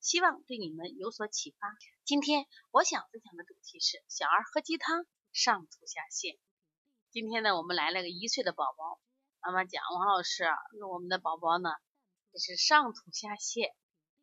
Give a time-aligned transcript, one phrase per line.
[0.00, 1.68] 希望对你们有所启发。
[2.04, 6.38] 今天我想分享的主题是小儿喝鸡汤上吐下泻。
[7.10, 9.00] 今天呢，我们来了个一岁的宝宝，
[9.40, 10.44] 妈妈讲王老师，
[10.78, 11.70] 说我们的宝宝呢，
[12.32, 13.72] 这是上吐下泻。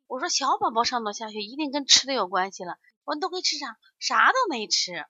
[0.06, 2.78] 我说小宝宝上吐下泻一定跟吃的有关系了。
[3.04, 3.78] 我说都给吃啥？
[3.98, 5.04] 啥都没吃。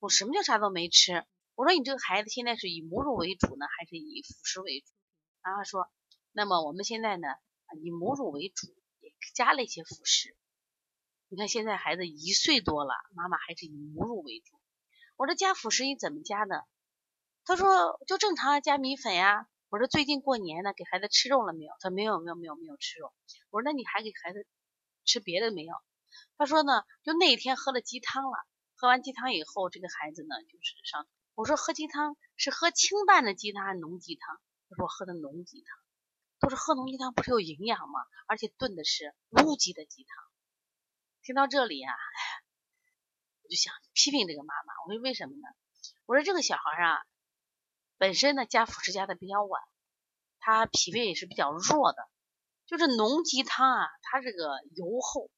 [0.00, 1.24] 我什么叫啥都没吃？
[1.54, 4.86] 我说你这个孩子现在是以母乳为主呢，还是以辅食为主？
[5.42, 5.88] 妈妈说，
[6.32, 7.28] 那么我们现在呢，
[7.82, 8.66] 以母乳为主。
[9.34, 10.36] 加了一些辅食，
[11.28, 14.58] 你看现在孩子一岁多了，妈妈还是以母乳为主。
[15.16, 16.62] 我说加辅食你怎么加呢？
[17.44, 19.48] 他说就正常加米粉呀。
[19.68, 21.72] 我说最近过年呢，给孩子吃肉了没有？
[21.80, 23.12] 他说没有没有没有没有吃肉。
[23.50, 24.46] 我说那你还给孩子
[25.04, 25.74] 吃别的没有？
[26.38, 28.38] 他说呢，就那一天喝了鸡汤了，
[28.74, 31.06] 喝完鸡汤以后，这个孩子呢就是上。
[31.34, 34.40] 我说喝鸡汤是喝清淡的鸡汤还是浓鸡汤？
[34.70, 35.78] 他说我喝的浓鸡汤。
[36.40, 38.00] 都是喝浓鸡汤不是有营养吗？
[38.26, 40.14] 而且炖的是乌鸡的鸡汤。
[41.22, 41.92] 听到这里啊，
[43.42, 44.72] 我就想批评这个妈妈。
[44.86, 45.48] 我说为什么呢？
[46.06, 47.02] 我说这个小孩啊，
[47.96, 49.62] 本身呢加辅食加的比较晚，
[50.38, 52.08] 他脾胃也是比较弱的。
[52.66, 55.30] 就是浓鸡汤啊，它这个油厚，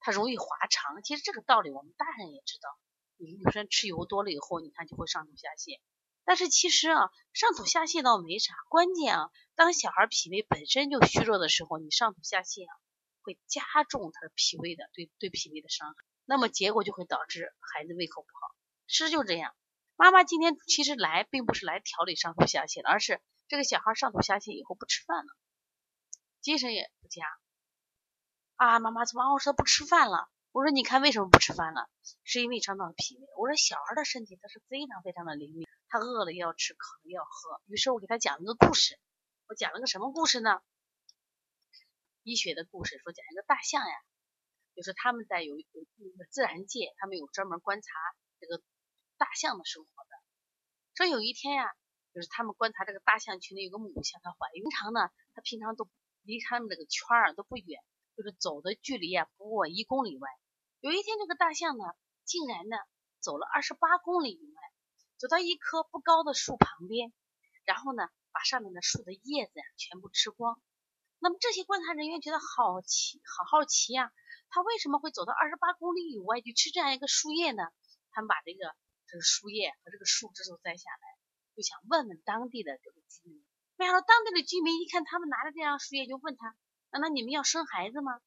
[0.00, 1.02] 它容易滑肠。
[1.02, 2.68] 其实这个道理我们大人也知道。
[3.16, 5.80] 你有时候吃油多了以后，你看就会上吐下泻。
[6.24, 12.72] 但是其实啊，上吐下泻倒没啥，关键啊，当小孩脾胃本身就虚弱的时候，你上吐下泻啊，
[13.22, 15.94] 会加重他的脾胃的对对脾胃的伤害，
[16.24, 18.54] 那么结果就会导致孩子胃口不好。
[18.86, 19.54] 是就这样，
[19.96, 25.32] 妈妈今天其实来并不是来调理上吐下泻的，而是这个小孩上吐下泻以后不吃饭了，
[26.40, 27.24] 精神也不佳
[28.56, 28.80] 啊。
[28.80, 30.28] 妈妈怎么我说不吃饭了？
[30.50, 31.88] 我说你看为什么不吃饭了？
[32.24, 33.26] 是因为伤到了脾胃。
[33.38, 35.66] 我说小孩的身体他是非常非常的灵敏。
[35.88, 37.60] 他饿了要吃，渴了要喝。
[37.66, 38.98] 于是我给他讲了个故事。
[39.54, 40.60] 讲了个什么故事呢？
[42.22, 43.96] 医学的故事，说讲一个大象呀，
[44.74, 45.64] 就是他们在有有
[45.96, 47.88] 那个自然界，他们有专门观察
[48.40, 48.62] 这个
[49.16, 50.10] 大象的生活的。
[50.94, 51.70] 说有一天呀，
[52.12, 54.62] 就是他们观察这个大象群里有个母象，它怀孕。
[54.62, 55.88] 平常呢，它平常都
[56.22, 57.80] 离他们这个圈儿都不远，
[58.16, 60.28] 就是走的距离啊不过一公里外。
[60.80, 61.84] 有一天这个大象呢，
[62.24, 62.76] 竟然呢
[63.20, 64.62] 走了二十八公里以外。
[65.16, 67.12] 走到一棵不高的树旁边，
[67.64, 70.60] 然后呢，把上面的树的叶子呀全部吃光。
[71.20, 74.12] 那么这些观察人员觉得好奇，好好奇呀，
[74.50, 77.62] 他为什么会走到二十八公里以外去吃这样一个树叶呢？
[78.10, 78.74] 他们把这个
[79.06, 81.06] 这个树叶和这个树枝都摘下来，
[81.54, 83.44] 就想问问当地的这个居民。
[83.76, 86.56] 没想到当地的居民一看他们拿着这样树叶，就问他：
[86.90, 88.18] 难道你们要生孩子吗？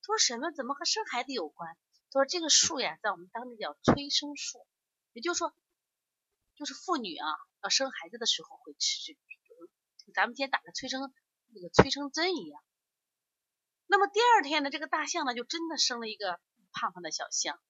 [0.00, 0.50] 他说什么？
[0.50, 1.76] 怎么和生孩子有关？
[2.10, 4.66] 他说这个树呀，在我们当地叫催生树，
[5.12, 5.54] 也就是说。
[6.54, 7.26] 就是妇女啊，
[7.62, 9.20] 要生孩子的时候会吃这个，
[10.12, 11.12] 咱们今天打个催生
[11.48, 12.62] 那个催生针一样。
[13.86, 16.40] 那么第二天呢，这个大象呢就真的生了一个
[16.72, 17.60] 胖胖的小象。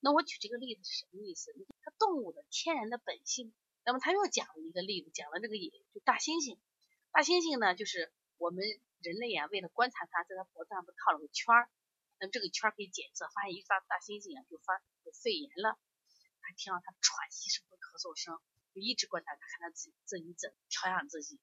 [0.00, 1.50] 那我举这个例子是什么意思？
[1.82, 3.54] 它动物的天然的本性。
[3.84, 6.58] 那么他又讲了一个例子，讲了这个野就大猩猩。
[7.10, 8.64] 大猩猩呢，就是我们
[9.00, 11.68] 人类啊，为了观察它，在它脖子上不套了个圈儿。
[12.18, 15.76] 那么这个圈儿可以检测，发现一发大猩猩啊就发有肺炎了。
[16.40, 18.38] 还听到他喘息声和咳嗽声，
[18.74, 21.40] 就一直观察他，看他自己自己怎调养自己。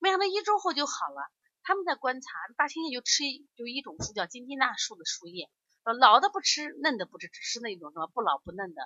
[0.00, 1.30] 没想到一周后就好了。
[1.62, 3.22] 他们在观察大猩猩就吃
[3.54, 5.48] 就一种树叫金鸡纳树的树叶，
[5.84, 8.82] 老的不吃，嫩的不吃，只吃那种什么不老不嫩的，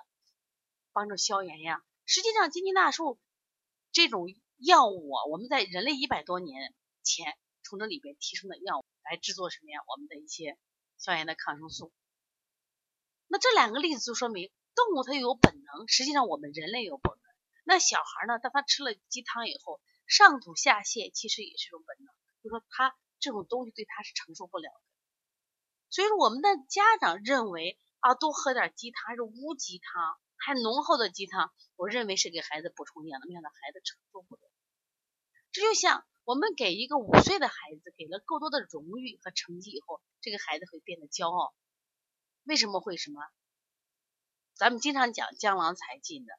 [0.93, 1.83] 帮助消炎呀。
[2.05, 3.19] 实际上金鸡纳树
[3.91, 4.27] 这种
[4.57, 9.79] 药物，啊，我们在人类一百多年前从这里边提升的药物来制作什么呀？
[9.87, 10.57] 我们的一些
[10.97, 11.91] 消炎的抗生素。
[13.27, 14.51] 那这两个例子就说明。
[14.75, 17.21] 动物它有本能，实际上我们人类有本能。
[17.63, 18.39] 那小孩呢？
[18.39, 22.13] 当他吃了鸡汤以后，上吐下泻，其实也是一种本能，
[22.43, 24.81] 就说他这种东西对他是承受不了的。
[25.89, 34.41] 所以说，我们的家长认为啊，多喝点鸡汤，还是乌鸡汤，还浓厚的鸡汤，我认为是给孩子补充营养的，没想到孩子承受不了。
[35.51, 41.55] 这就像我们给一个五岁的孩子给了够多的荣誉和成绩以后，这个孩子会变得骄傲。
[42.43, 43.21] 为什么会什么？
[44.53, 46.33] 咱们经常讲江郎才尽的，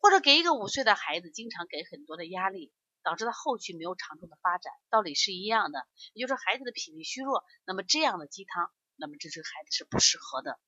[0.00, 2.72] 或者给一个五岁的孩子经常给很多的压力，
[3.02, 5.86] 导致他后续没有长足的发展，道理是一样的。
[6.12, 10.58] 也就是，孩子的脾胃虚弱，那么这样的鸡汤，那么这这孩子是不适合的。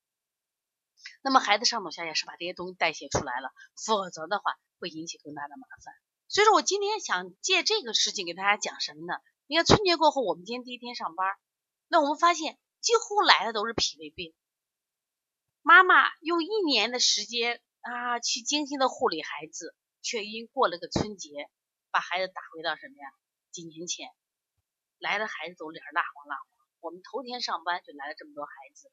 [1.23, 3.53] 那么孩子上吐下泻是把这些东西代谢出来了，
[3.87, 5.95] 否则的话会引起更大的麻烦。
[6.27, 9.15] 所以说我今天想借这个事情给大家讲什么呢？
[9.47, 11.37] 你看春节过后，我们今天第一天上班，
[11.87, 14.35] 那我们发现几乎来的都是脾胃病。
[15.63, 21.31] 妈妈用一年的时间啊去精心的护理孩子，却因过了个春节，
[21.91, 23.09] 把孩子打回到什么呀？
[23.51, 24.11] 几年前
[24.99, 26.45] 来的孩子都脸蜡黄蜡黄。
[26.81, 28.91] 我们头天上班就来了这么多孩子，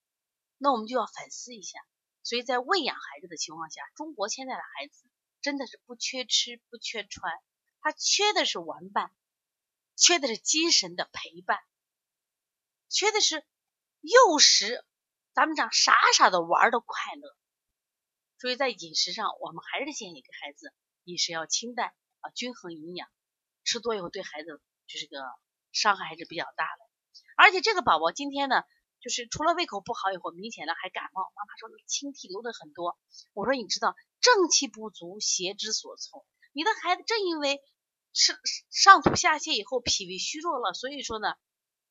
[0.58, 1.80] 那我们就要反思一下。
[2.24, 5.06] 所以在喂养孩子的情况下，中国现在的孩子
[5.42, 7.32] 真的是不缺吃不缺穿，
[7.82, 9.14] 他缺的是玩伴，
[9.96, 11.60] 缺的是精神的陪伴，
[12.90, 13.46] 缺的是
[14.02, 14.84] 幼时
[15.34, 17.36] 咱们讲傻傻的玩的快乐。
[18.46, 20.72] 所以在饮食上，我们还是建议给孩子
[21.06, 23.10] 饮食要清淡啊，均衡营养，
[23.64, 25.18] 吃多以后对孩子就是个
[25.72, 26.80] 伤害还是比较大的。
[27.38, 28.62] 而且这个宝宝今天呢。
[29.02, 31.22] 就是除了胃口不好以后，明显的还感冒。
[31.36, 32.98] 妈妈说清涕流的很多。
[33.34, 36.26] 我说你知道正气不足，邪之所从。
[36.54, 37.62] 你的孩子正因为
[38.14, 38.36] 上
[38.72, 41.36] 上吐下泻以后，脾胃虚弱了，所以说呢，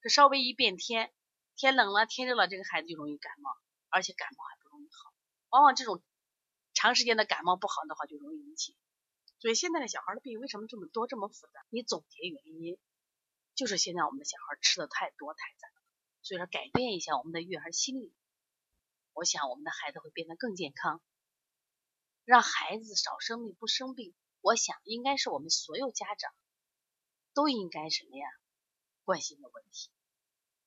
[0.02, 1.12] 这稍微一变天，
[1.54, 3.52] 天冷了，天热了，这个孩子就容易感冒，
[3.90, 5.14] 而且感冒还不容易好。
[5.50, 6.02] 往往这种
[6.84, 8.76] 长时间的感冒不好的话，就容易引起。
[9.38, 11.64] 所以现在的小孩的病为什么这么多，这么复杂？
[11.70, 12.78] 你总结原因，
[13.54, 15.66] 就是现在我们的小孩吃的太多太杂。
[16.20, 18.14] 所以说，改变一下我们的育儿心理，
[19.14, 21.00] 我想我们的孩子会变得更健康，
[22.26, 24.14] 让孩子少生病不生病。
[24.42, 26.30] 我想应该是我们所有家长
[27.32, 28.28] 都应该什么呀
[29.04, 29.90] 关心的问题。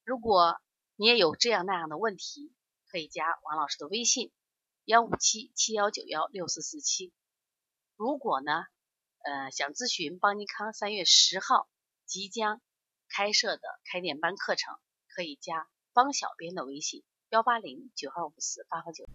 [0.03, 0.59] 如果
[0.95, 2.51] 你也有这样那样的问题，
[2.87, 4.31] 可以加王老师的微信
[4.87, 7.11] 幺五七七幺九幺六四四七。
[7.97, 8.63] 如果呢，
[9.19, 11.67] 呃，想咨询邦尼康三月十号
[12.05, 12.61] 即将
[13.09, 14.73] 开设的开店班课程。
[15.13, 19.09] 可以加邦小编的微信：幺八零九二五四八八九。